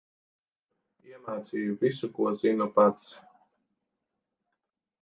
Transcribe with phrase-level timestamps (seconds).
[1.09, 3.07] Iemācīju visu, ko zinu pats.